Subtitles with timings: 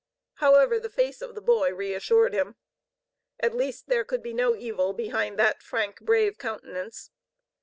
[0.37, 2.55] However, the face of the boy reassured him.
[3.39, 7.11] At least there could be no evil behind that frank, brave countenance.